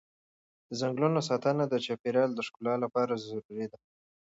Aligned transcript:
د 0.67 0.69
ځنګلونو 0.81 1.19
ساتنه 1.29 1.63
د 1.67 1.73
چاپېر 1.85 2.15
یال 2.19 2.31
د 2.35 2.39
ښکلا 2.47 2.73
لپاره 2.83 3.21
ضروري 3.27 3.65
ده. 3.71 3.77